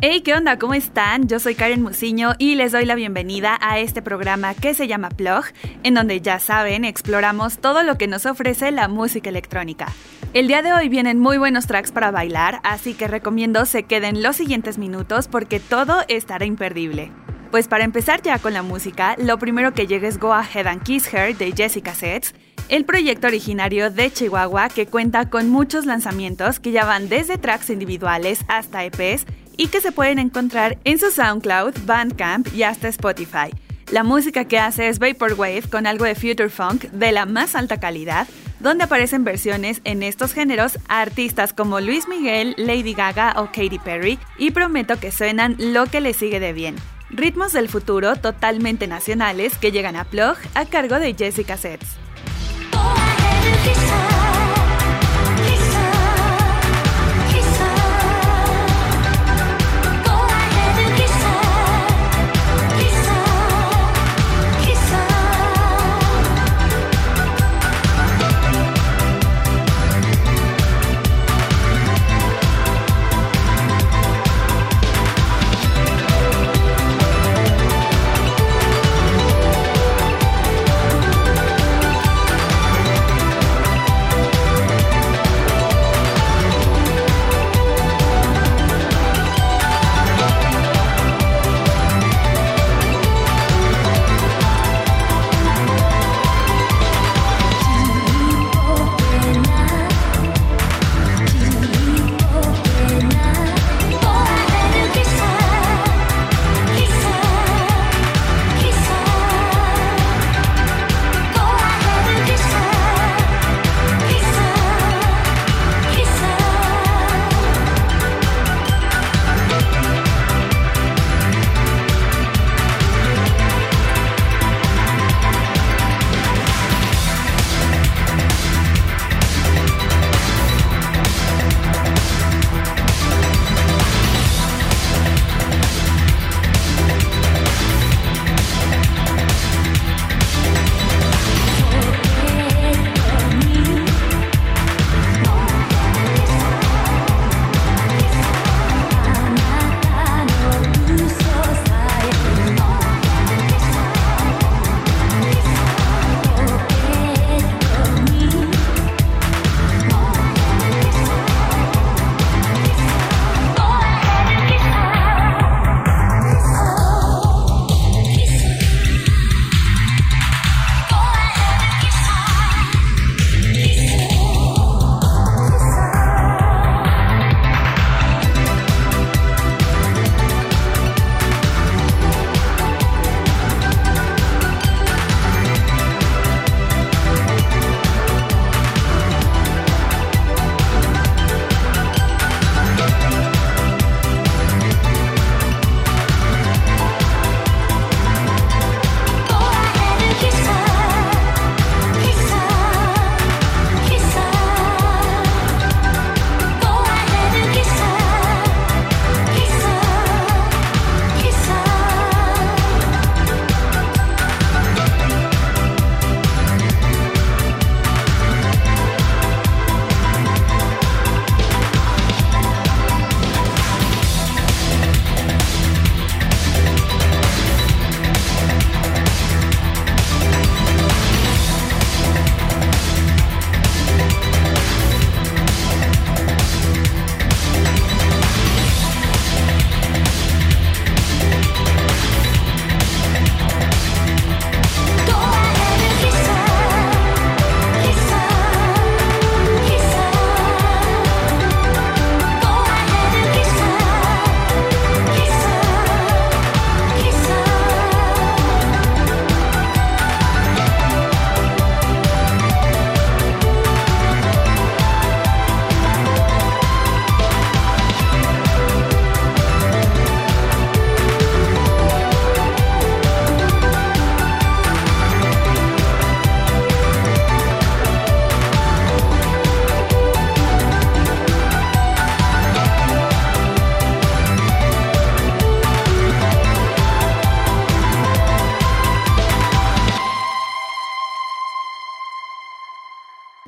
[0.00, 0.60] Hey, ¿qué onda?
[0.60, 1.26] ¿Cómo están?
[1.26, 5.08] Yo soy Karen Musiño y les doy la bienvenida a este programa que se llama
[5.08, 5.46] Plug,
[5.82, 9.88] en donde ya saben, exploramos todo lo que nos ofrece la música electrónica.
[10.34, 14.22] El día de hoy vienen muy buenos tracks para bailar, así que recomiendo se queden
[14.22, 17.10] los siguientes minutos porque todo estará imperdible.
[17.50, 20.84] Pues para empezar ya con la música, lo primero que llega es Go Ahead and
[20.84, 22.36] Kiss Her de Jessica Sets,
[22.68, 27.70] el proyecto originario de Chihuahua que cuenta con muchos lanzamientos que ya van desde tracks
[27.70, 29.26] individuales hasta EPs
[29.58, 33.50] y que se pueden encontrar en su SoundCloud, Bandcamp y hasta Spotify.
[33.90, 37.78] La música que hace es Vaporwave con algo de future funk de la más alta
[37.80, 38.26] calidad,
[38.60, 43.78] donde aparecen versiones en estos géneros a artistas como Luis Miguel, Lady Gaga o Katy
[43.78, 46.76] Perry, y prometo que suenan lo que le sigue de bien.
[47.10, 51.96] Ritmos del futuro totalmente nacionales que llegan a Plug a cargo de Jessica Sets.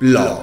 [0.01, 0.40] Plug.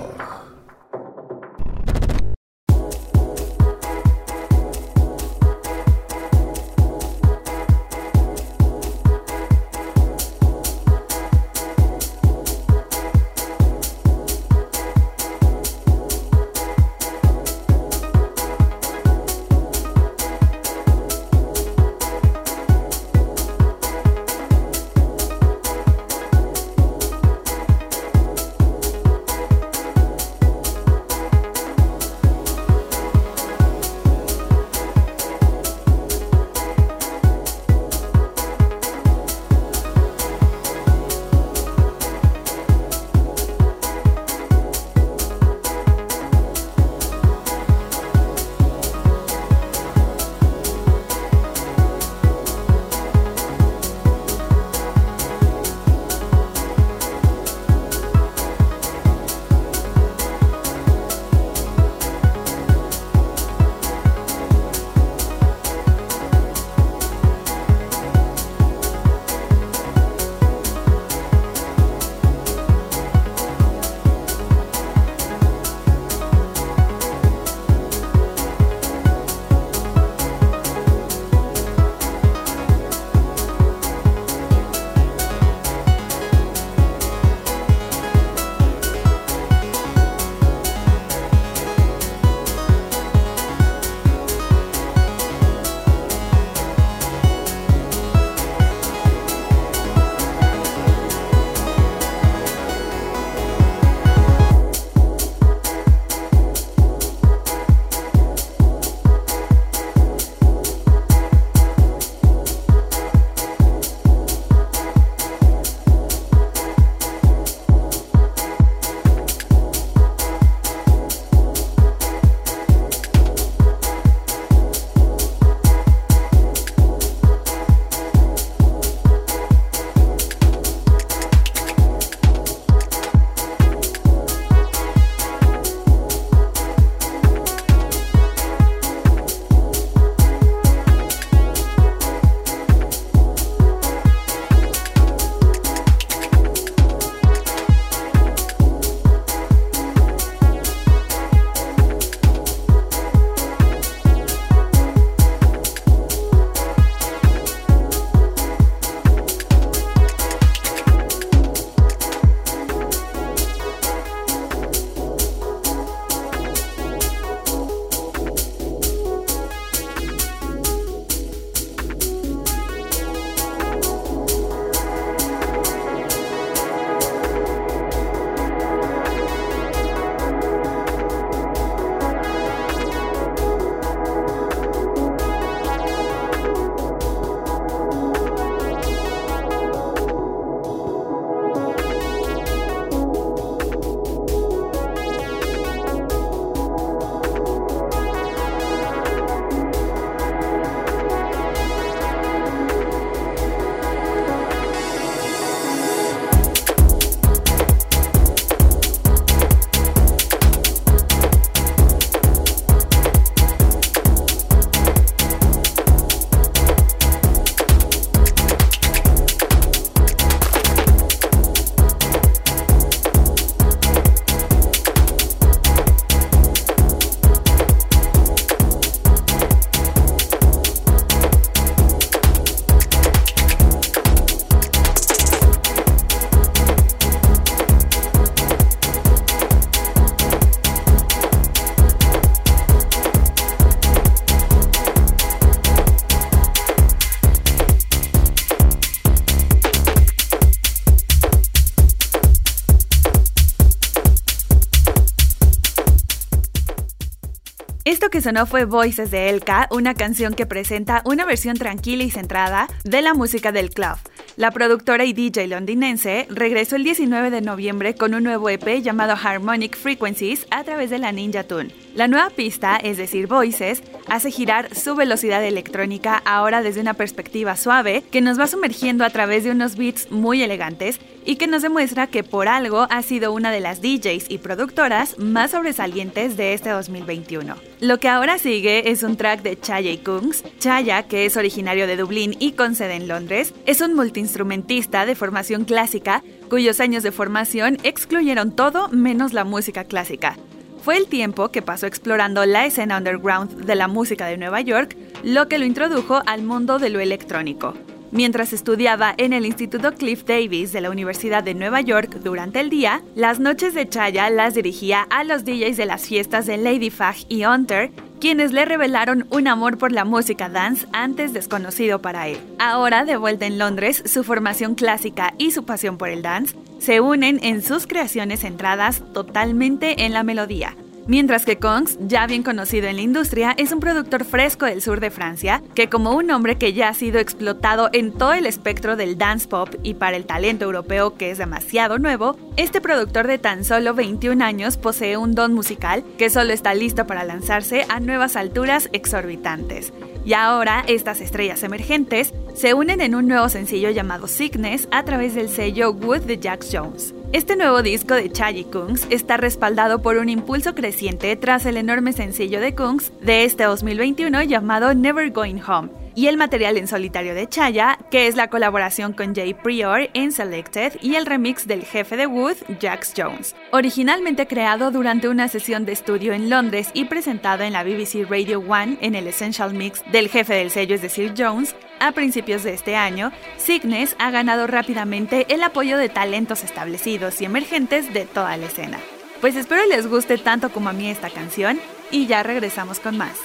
[258.29, 263.01] Sonó fue Voices de Elka, una canción que presenta una versión tranquila y centrada de
[263.01, 263.97] la música del club.
[264.37, 269.15] La productora y DJ londinense regresó el 19 de noviembre con un nuevo EP llamado
[269.15, 271.71] Harmonic Frequencies a través de la Ninja Tune.
[271.95, 277.57] La nueva pista, es decir, Voices, hace girar su velocidad electrónica ahora desde una perspectiva
[277.57, 281.61] suave que nos va sumergiendo a través de unos beats muy elegantes y que nos
[281.61, 286.55] demuestra que por algo ha sido una de las DJs y productoras más sobresalientes de
[286.55, 287.55] este 2021.
[287.81, 290.43] Lo que ahora sigue es un track de Chaya y Kungs.
[290.59, 295.15] Chaya, que es originario de Dublín y con sede en Londres, es un multiinstrumentista de
[295.15, 300.39] formación clásica cuyos años de formación excluyeron todo menos la música clásica.
[300.83, 304.97] Fue el tiempo que pasó explorando la escena underground de la música de Nueva York
[305.23, 307.75] lo que lo introdujo al mundo de lo electrónico.
[308.11, 312.71] Mientras estudiaba en el Instituto Cliff Davis de la Universidad de Nueva York durante el
[312.71, 316.89] día, las noches de Chaya las dirigía a los DJs de las fiestas de Lady
[316.89, 322.29] Fag y Hunter, quienes le revelaron un amor por la música dance antes desconocido para
[322.29, 322.39] él.
[322.59, 327.01] Ahora, de vuelta en Londres, su formación clásica y su pasión por el dance se
[327.01, 330.77] unen en sus creaciones centradas totalmente en la melodía,
[331.09, 335.01] Mientras que Kongs, ya bien conocido en la industria, es un productor fresco del sur
[335.01, 338.95] de Francia, que como un hombre que ya ha sido explotado en todo el espectro
[338.95, 343.39] del dance pop y para el talento europeo que es demasiado nuevo, este productor de
[343.39, 348.01] tan solo 21 años posee un don musical que solo está listo para lanzarse a
[348.01, 349.95] nuevas alturas exorbitantes.
[350.27, 355.35] Y ahora estas estrellas emergentes se unen en un nuevo sencillo llamado Sickness a través
[355.35, 357.15] del sello Wood de Jack Jones.
[357.31, 362.15] Este nuevo disco de Chayi Kungs está respaldado por un impulso creciente tras el enorme
[362.15, 367.33] sencillo de Kungs de este 2021 llamado Never Going Home, y el material en solitario
[367.33, 371.85] de Chaya, que es la colaboración con Jay Prior en Selected y el remix del
[371.85, 373.55] jefe de Wood, Jax Jones.
[373.71, 378.59] Originalmente creado durante una sesión de estudio en Londres y presentado en la BBC Radio
[378.59, 382.75] 1 en el Essential Mix del jefe del sello, es decir, Jones, a principios de
[382.75, 388.57] este año, Cygnus ha ganado rápidamente el apoyo de talentos establecidos y emergentes de toda
[388.57, 388.99] la escena.
[389.41, 391.79] Pues espero les guste tanto como a mí esta canción
[392.11, 393.39] y ya regresamos con más.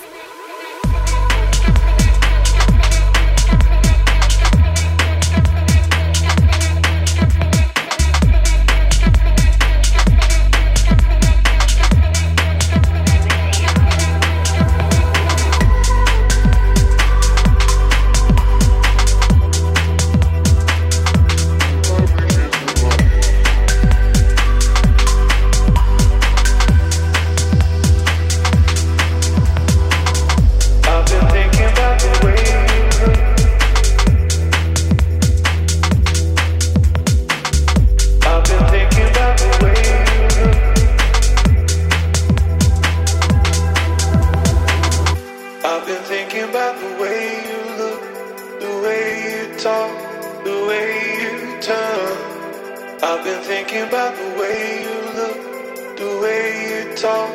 [53.24, 57.32] I've been thinking about the way you look, the way you talk,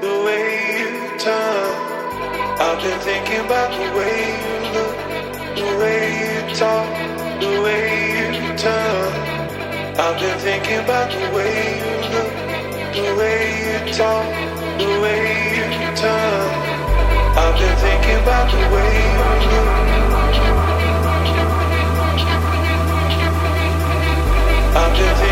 [0.00, 1.74] the way you turn.
[2.62, 4.96] I've been thinking about the way you look,
[5.58, 6.86] the way you talk,
[7.40, 9.12] the way you turn.
[9.98, 12.32] I've been thinking about the way you look,
[12.94, 14.24] the way you talk,
[14.78, 15.26] the way
[15.58, 16.50] you turn.
[17.42, 19.92] I've been thinking about the way you look.
[24.74, 25.31] I've been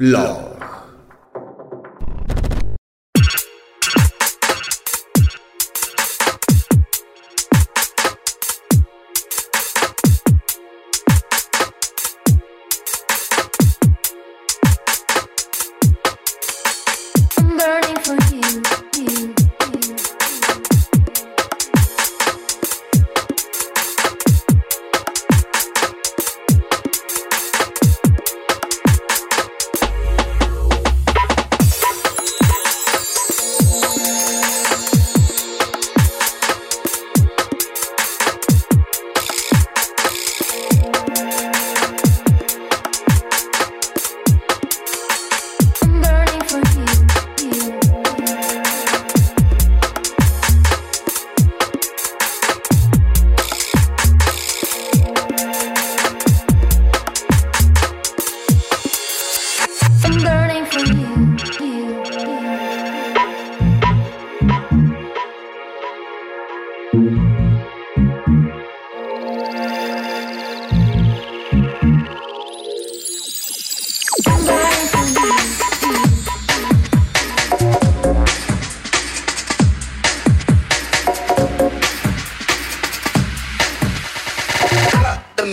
[0.00, 0.39] Blau.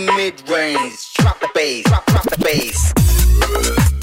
[0.06, 1.12] mid range.
[1.14, 3.97] Drop the bass, drop, drop the bass.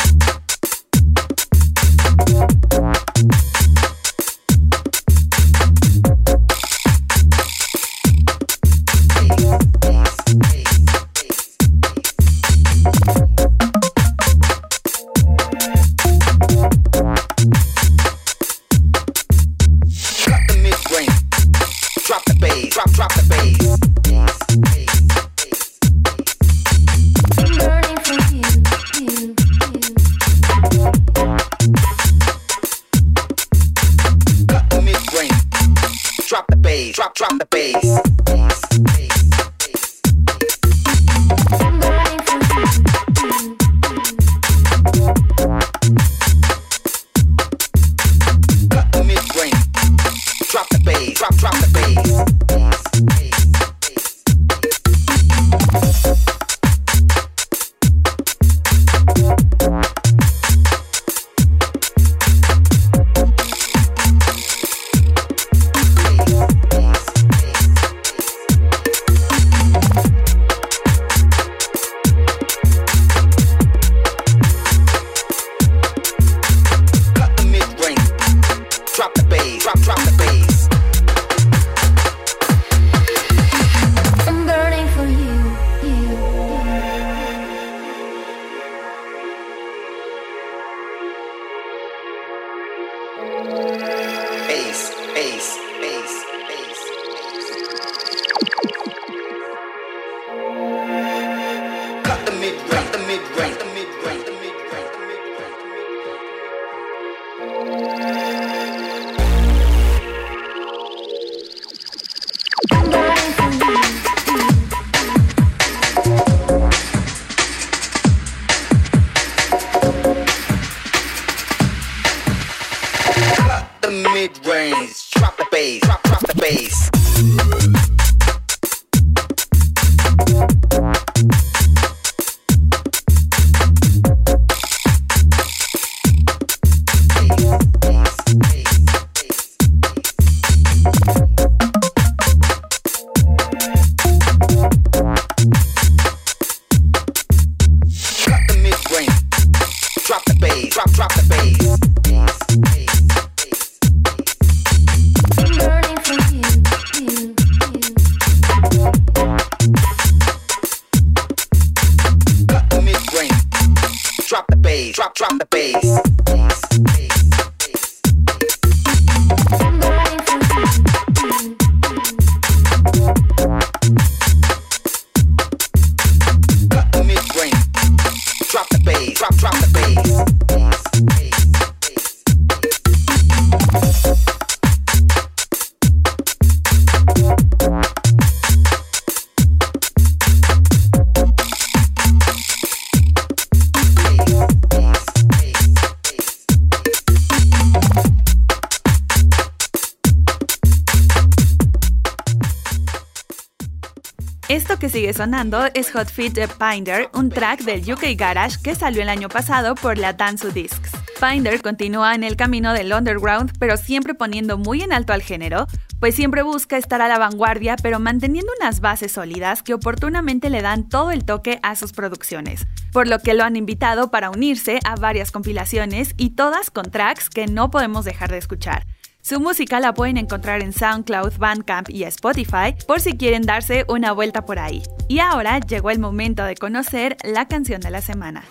[205.73, 209.73] Es Hot Fit de Finder, un track del UK Garage que salió el año pasado
[209.73, 210.91] por la Danzu Discs.
[211.19, 215.65] Finder continúa en el camino del underground, pero siempre poniendo muy en alto al género,
[215.99, 220.61] pues siempre busca estar a la vanguardia, pero manteniendo unas bases sólidas que oportunamente le
[220.61, 224.79] dan todo el toque a sus producciones, por lo que lo han invitado para unirse
[224.85, 228.85] a varias compilaciones y todas con tracks que no podemos dejar de escuchar.
[229.27, 234.11] Su música la pueden encontrar en SoundCloud, Bandcamp y Spotify por si quieren darse una
[234.11, 234.83] vuelta por ahí.
[235.07, 238.43] Y ahora llegó el momento de conocer la canción de la semana.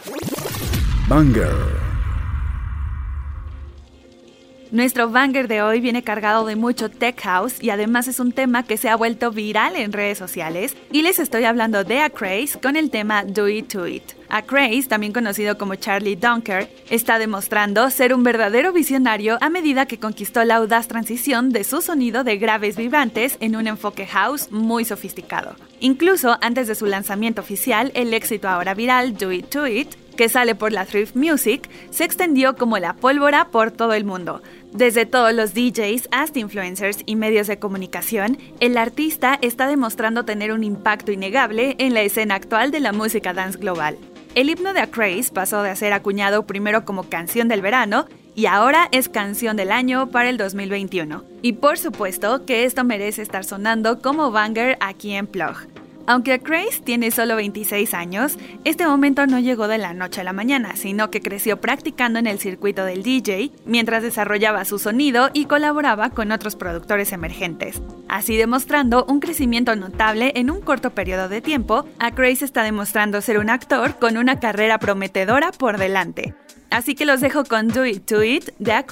[1.06, 1.54] Banger.
[4.72, 8.64] Nuestro banger de hoy viene cargado de mucho tech house y además es un tema
[8.64, 12.58] que se ha vuelto viral en redes sociales y les estoy hablando de A Craze
[12.60, 14.02] con el tema Do It To It.
[14.34, 19.86] A Craze, también conocido como Charlie Dunker, está demostrando ser un verdadero visionario a medida
[19.86, 24.50] que conquistó la audaz transición de su sonido de graves vibrantes en un enfoque house
[24.50, 25.54] muy sofisticado.
[25.78, 30.28] Incluso antes de su lanzamiento oficial, el éxito ahora viral Do It To It que
[30.28, 34.42] sale por la Thrift Music, se extendió como la pólvora por todo el mundo,
[34.72, 40.52] desde todos los DJs hasta influencers y medios de comunicación, el artista está demostrando tener
[40.52, 43.96] un impacto innegable en la escena actual de la música dance global.
[44.34, 48.46] El himno de A Craze pasó de ser acuñado primero como canción del verano y
[48.46, 51.22] ahora es canción del año para el 2021.
[51.40, 55.68] Y por supuesto que esto merece estar sonando como banger aquí en Plug.
[56.06, 60.34] Aunque Grace tiene solo 26 años, este momento no llegó de la noche a la
[60.34, 65.46] mañana, sino que creció practicando en el circuito del DJ mientras desarrollaba su sonido y
[65.46, 67.80] colaboraba con otros productores emergentes.
[68.08, 73.22] Así demostrando un crecimiento notable en un corto periodo de tiempo, a Grace está demostrando
[73.22, 76.34] ser un actor con una carrera prometedora por delante.
[76.70, 78.84] Así que los dejo con Do It To It de A.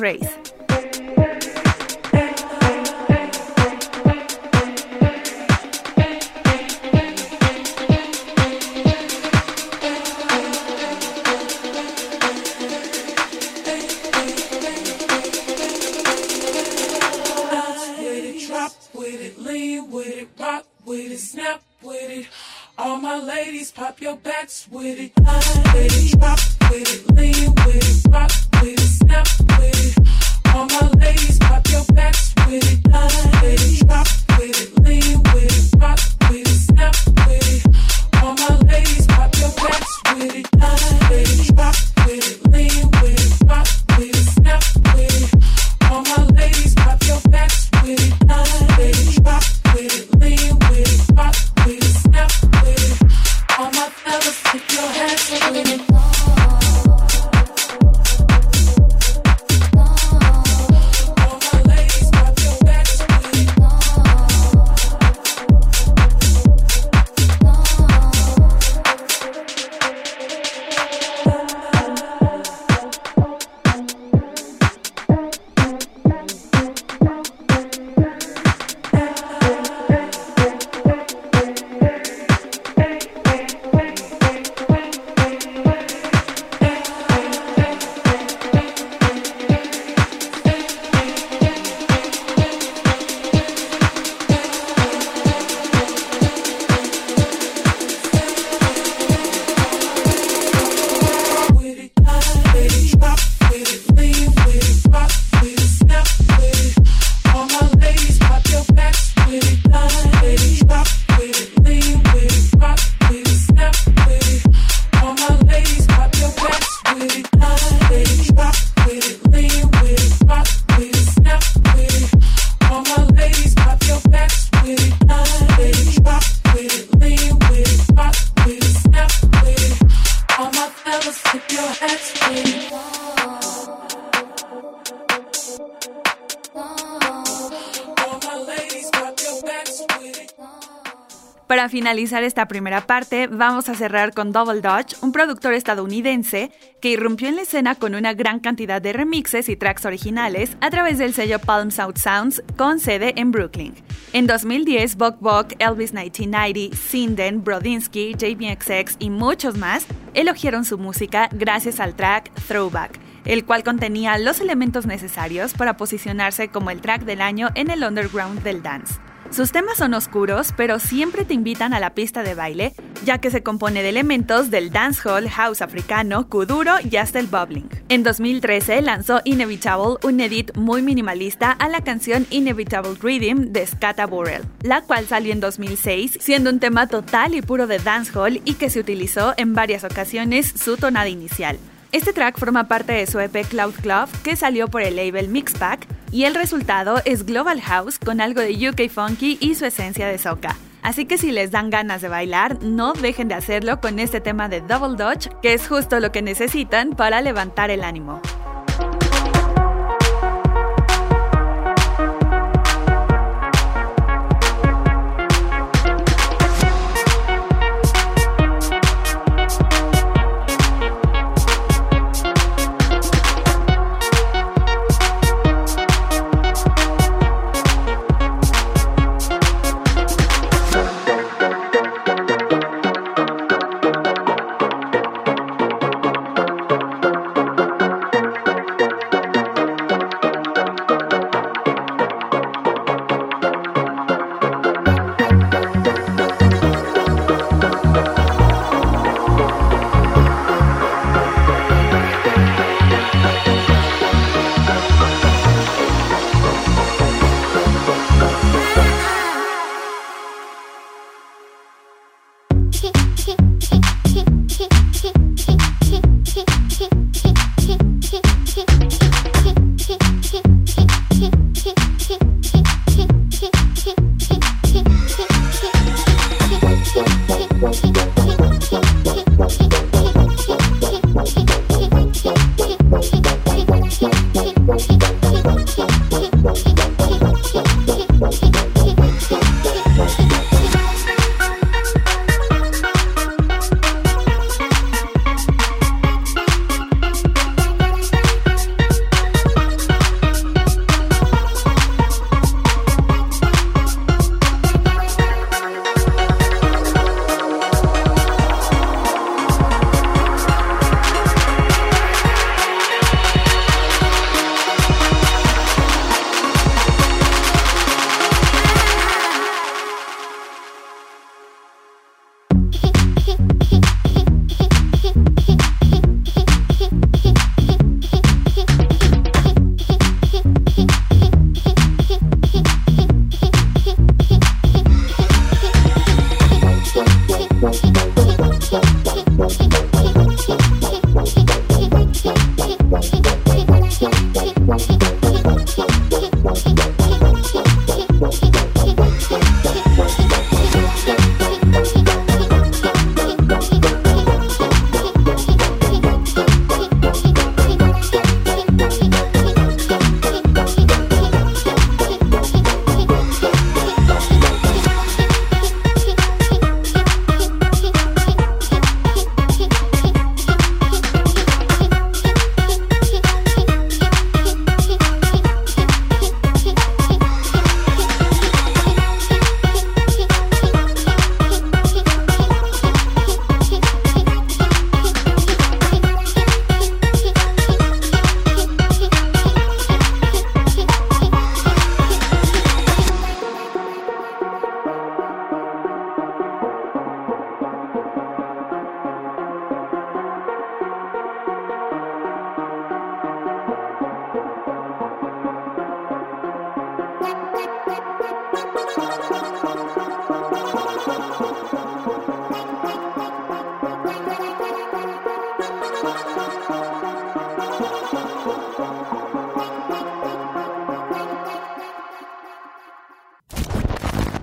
[141.92, 146.50] finalizar esta primera parte, vamos a cerrar con Double Dutch, un productor estadounidense
[146.80, 150.70] que irrumpió en la escena con una gran cantidad de remixes y tracks originales a
[150.70, 153.74] través del sello Palm South Sounds con sede en Brooklyn.
[154.14, 161.28] En 2010, Bok Bok, Elvis 1990, Sinden, Brodinsky, JBXX y muchos más elogiaron su música
[161.30, 167.02] gracias al track Throwback, el cual contenía los elementos necesarios para posicionarse como el track
[167.02, 168.94] del año en el underground del dance.
[169.32, 173.30] Sus temas son oscuros, pero siempre te invitan a la pista de baile, ya que
[173.30, 177.66] se compone de elementos del dancehall, house africano, kuduro y hasta el bubbling.
[177.88, 184.04] En 2013 lanzó Inevitable, un edit muy minimalista a la canción Inevitable Rhythm de Scata
[184.04, 188.54] Burrell, la cual salió en 2006, siendo un tema total y puro de dancehall y
[188.54, 191.58] que se utilizó en varias ocasiones su tonada inicial.
[191.92, 195.86] Este track forma parte de su EP Cloud Club que salió por el label Mixpack
[196.10, 200.16] y el resultado es Global House con algo de UK Funky y su esencia de
[200.16, 200.56] soca.
[200.80, 204.48] Así que si les dan ganas de bailar, no dejen de hacerlo con este tema
[204.48, 208.22] de Double Dutch, que es justo lo que necesitan para levantar el ánimo.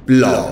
[0.10, 0.49] Blau.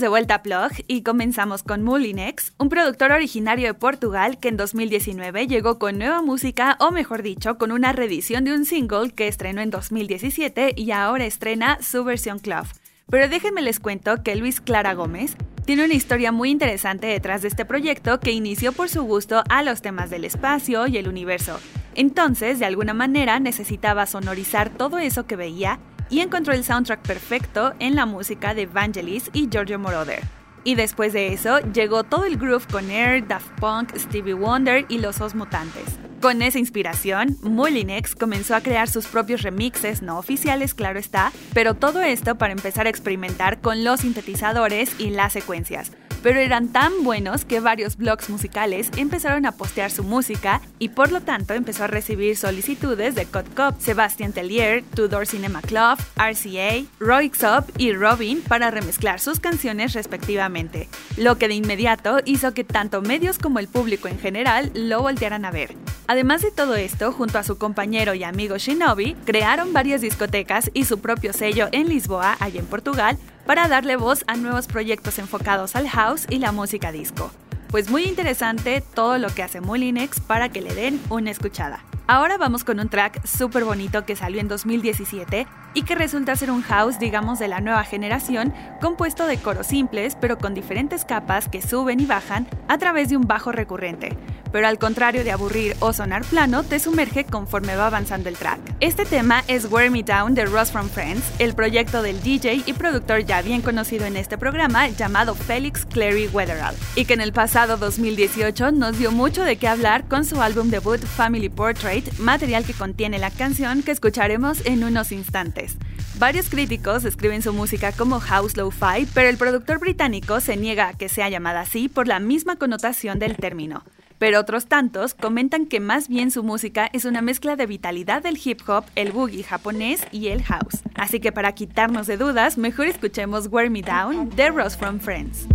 [0.00, 4.56] De vuelta a Plug y comenzamos con Mulinex, un productor originario de Portugal que en
[4.56, 9.28] 2019 llegó con nueva música, o mejor dicho, con una reedición de un single que
[9.28, 12.64] estrenó en 2017 y ahora estrena su versión club.
[13.10, 15.36] Pero déjenme les cuento que Luis Clara Gómez
[15.66, 19.62] tiene una historia muy interesante detrás de este proyecto que inició por su gusto a
[19.62, 21.60] los temas del espacio y el universo.
[21.94, 25.78] Entonces, de alguna manera, necesitaba sonorizar todo eso que veía
[26.10, 30.20] y encontró el soundtrack perfecto en la música de Vangelis y Giorgio Moroder.
[30.62, 34.98] Y después de eso llegó todo el groove con Air, Daft Punk, Stevie Wonder y
[34.98, 35.98] los Os Mutantes.
[36.20, 41.72] Con esa inspiración, Mulinex comenzó a crear sus propios remixes, no oficiales, claro está, pero
[41.72, 45.92] todo esto para empezar a experimentar con los sintetizadores y las secuencias,
[46.22, 51.12] pero eran tan buenos que varios blogs musicales empezaron a postear su música y por
[51.12, 56.84] lo tanto empezó a recibir solicitudes de Cut Cop, Sebastian Tellier, Tudor Cinema Club, RCA,
[56.98, 62.64] Roy Xop y Robin para remezclar sus canciones respectivamente, lo que de inmediato hizo que
[62.64, 65.74] tanto medios como el público en general lo voltearan a ver.
[66.06, 70.84] Además de todo esto, junto a su compañero y amigo Shinobi, crearon varias discotecas y
[70.84, 73.16] su propio sello en Lisboa, allá en Portugal,
[73.50, 77.32] para darle voz a nuevos proyectos enfocados al house y la música disco.
[77.66, 81.82] Pues muy interesante todo lo que hace Mulinex para que le den una escuchada.
[82.12, 86.50] Ahora vamos con un track súper bonito que salió en 2017 y que resulta ser
[86.50, 91.48] un house, digamos, de la nueva generación, compuesto de coros simples pero con diferentes capas
[91.48, 94.18] que suben y bajan a través de un bajo recurrente.
[94.52, 98.58] Pero al contrario de aburrir o sonar plano, te sumerge conforme va avanzando el track.
[98.80, 102.72] Este tema es Wear Me Down de Ross from Friends, el proyecto del DJ y
[102.72, 107.32] productor ya bien conocido en este programa llamado Felix Clary Weatherall, y que en el
[107.32, 112.64] pasado 2018 nos dio mucho de qué hablar con su álbum debut Family Portrait, material
[112.64, 115.76] que contiene la canción que escucharemos en unos instantes.
[116.18, 120.94] Varios críticos describen su música como house lo-fi, pero el productor británico se niega a
[120.94, 123.82] que sea llamada así por la misma connotación del término.
[124.18, 128.38] Pero otros tantos comentan que más bien su música es una mezcla de vitalidad del
[128.42, 130.82] hip hop, el boogie japonés y el house.
[130.94, 135.46] Así que para quitarnos de dudas, mejor escuchemos Wear Me Down de Ross from Friends.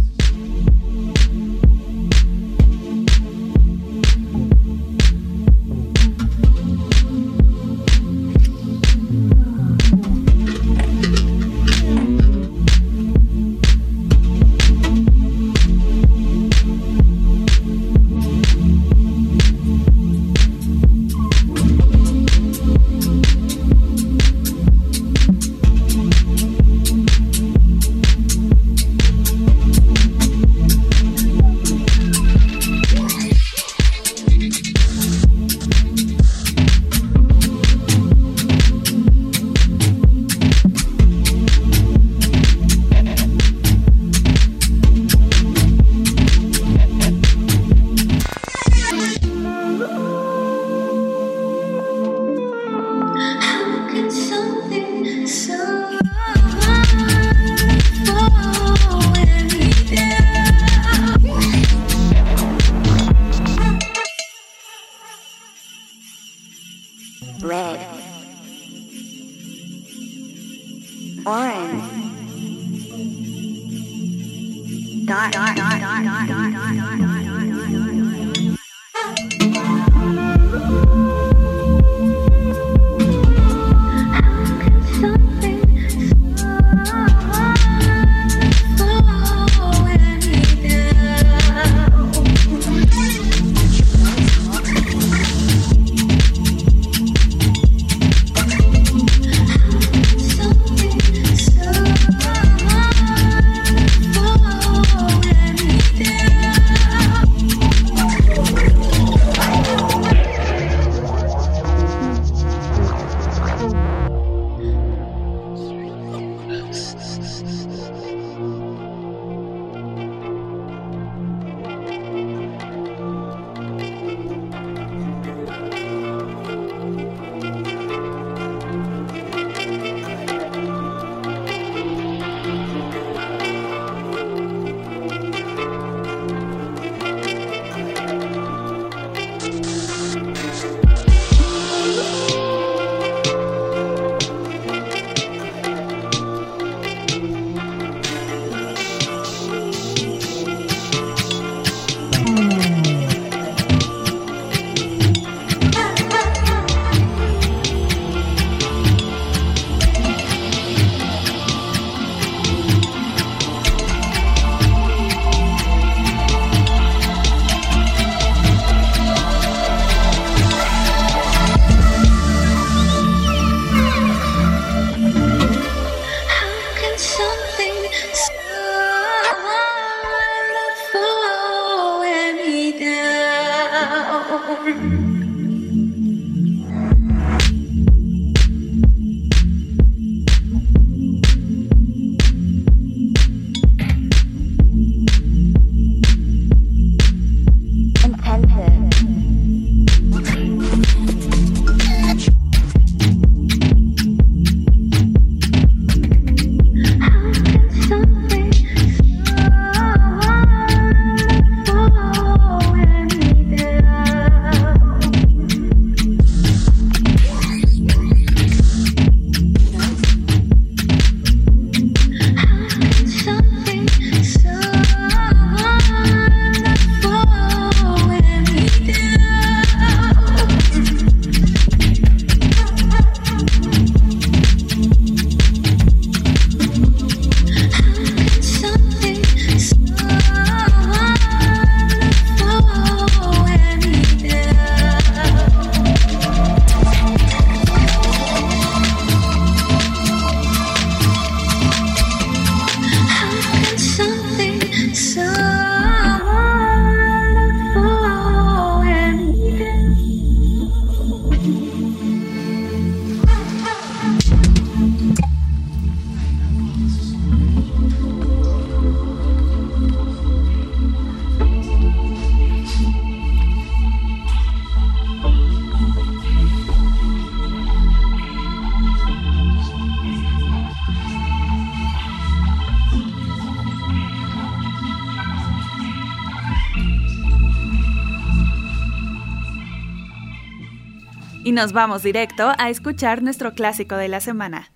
[291.66, 294.72] Nos vamos directo a escuchar nuestro clásico de la semana.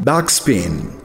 [0.00, 0.97] Backspin.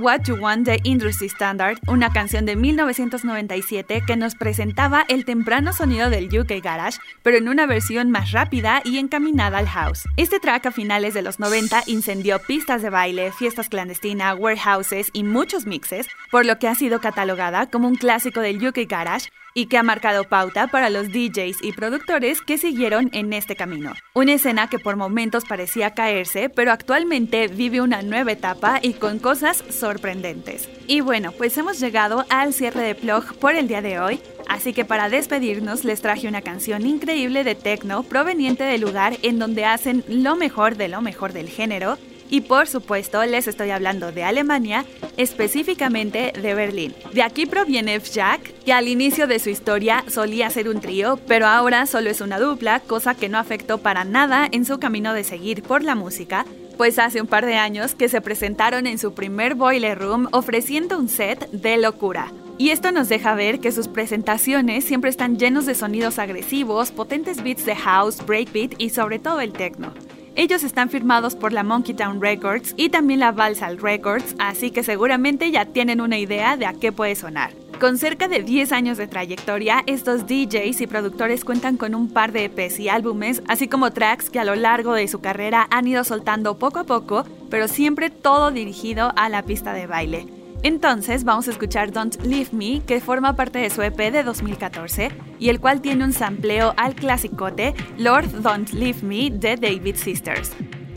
[0.00, 5.74] What You Want de Industry Standard, una canción de 1997 que nos presentaba el temprano
[5.74, 10.04] sonido del UK Garage, pero en una versión más rápida y encaminada al house.
[10.16, 15.22] Este track a finales de los 90 incendió pistas de baile, fiestas clandestinas, warehouses y
[15.22, 19.66] muchos mixes, por lo que ha sido catalogada como un clásico del UK Garage y
[19.66, 23.94] que ha marcado pauta para los DJs y productores que siguieron en este camino.
[24.14, 29.18] Una escena que por momentos parecía caerse, pero actualmente vive una nueva etapa y con
[29.18, 30.68] cosas sorprendentes.
[30.86, 34.72] Y bueno, pues hemos llegado al cierre de Plog por el día de hoy, así
[34.72, 39.64] que para despedirnos les traje una canción increíble de techno proveniente del lugar en donde
[39.64, 41.98] hacen lo mejor de lo mejor del género
[42.30, 44.84] y por supuesto les estoy hablando de Alemania,
[45.16, 46.94] específicamente de Berlín.
[47.12, 51.46] De aquí proviene F-Jack, que al inicio de su historia solía ser un trío, pero
[51.46, 55.24] ahora solo es una dupla, cosa que no afectó para nada en su camino de
[55.24, 59.12] seguir por la música, pues hace un par de años que se presentaron en su
[59.12, 62.32] primer Boiler Room ofreciendo un set de locura.
[62.56, 67.42] Y esto nos deja ver que sus presentaciones siempre están llenos de sonidos agresivos, potentes
[67.42, 69.92] beats de house, breakbeat y sobre todo el techno.
[70.40, 74.82] Ellos están firmados por la Monkey Town Records y también la Valsal Records, así que
[74.82, 77.52] seguramente ya tienen una idea de a qué puede sonar.
[77.78, 82.32] Con cerca de 10 años de trayectoria, estos DJs y productores cuentan con un par
[82.32, 85.86] de EPs y álbumes, así como tracks que a lo largo de su carrera han
[85.86, 90.39] ido soltando poco a poco, pero siempre todo dirigido a la pista de baile.
[90.62, 95.10] Entonces vamos a escuchar Don't Leave Me, que forma parte de su EP de 2014
[95.38, 100.52] y el cual tiene un sampleo al clasicote Lord Don't Leave Me de David Sisters.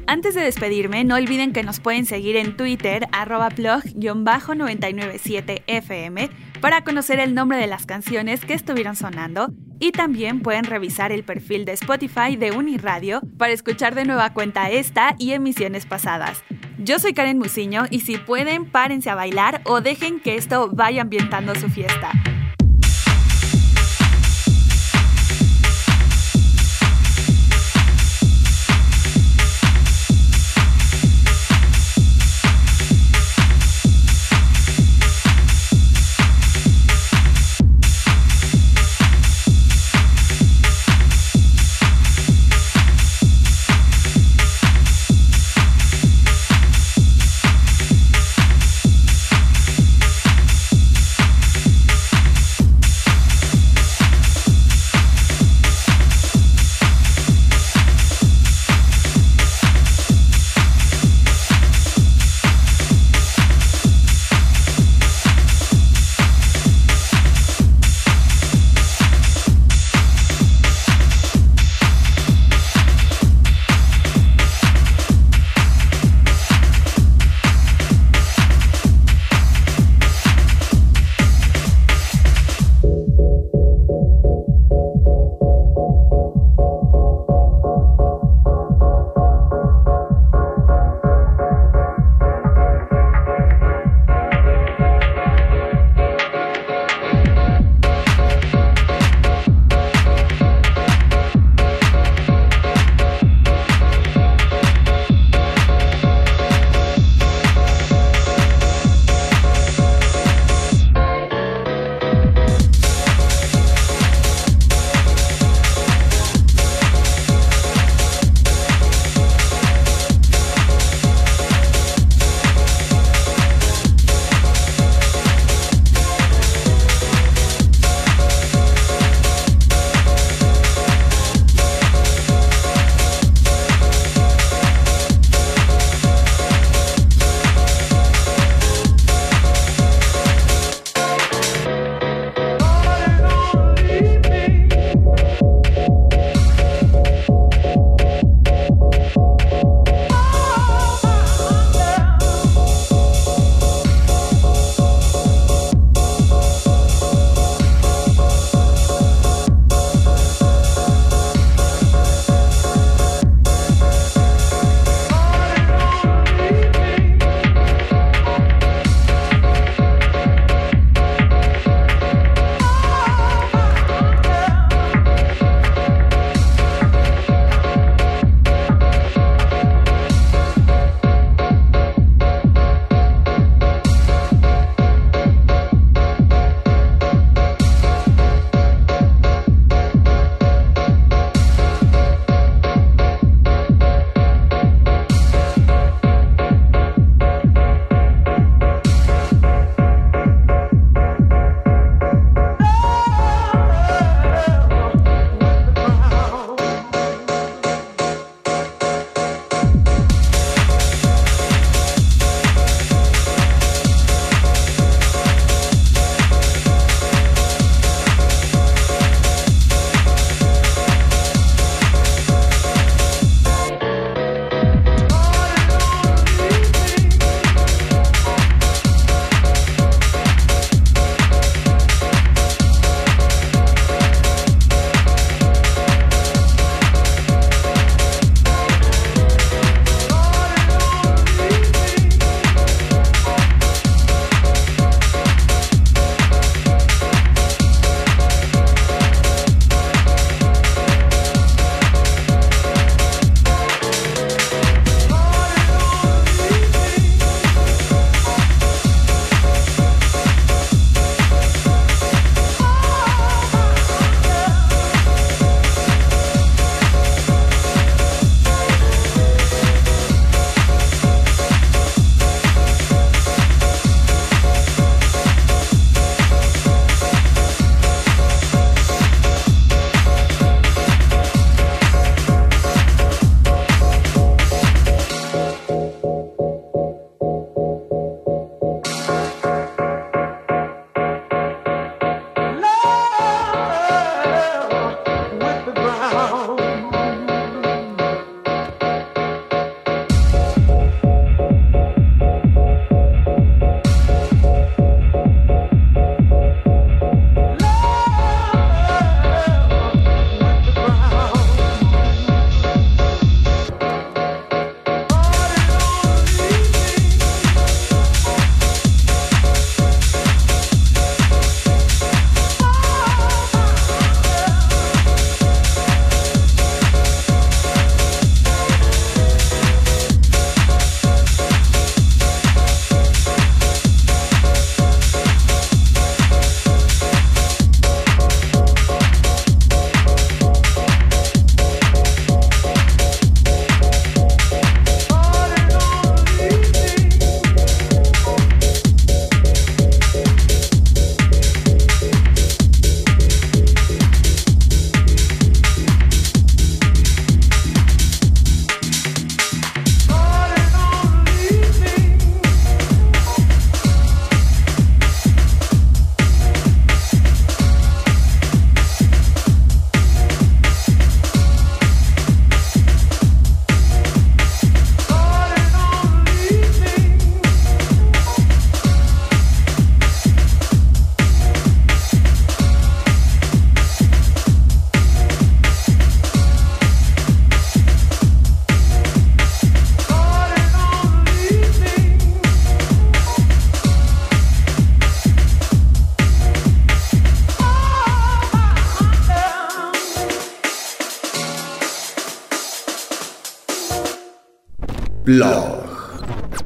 [0.05, 6.29] Antes de despedirme, no olviden que nos pueden seguir en Twitter, arroba blog-997fm,
[6.63, 11.25] para conocer el nombre de las canciones que estuvieron sonando y también pueden revisar el
[11.25, 16.41] perfil de Spotify de Uniradio para escuchar de nueva cuenta esta y emisiones pasadas.
[16.77, 21.01] Yo soy Karen Musiño y si pueden, párense a bailar o dejen que esto vaya
[21.01, 22.13] ambientando su fiesta.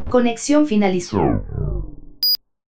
[0.10, 1.20] Conexión finalizó.